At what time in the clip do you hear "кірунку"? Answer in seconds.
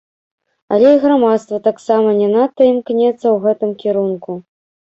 3.85-4.31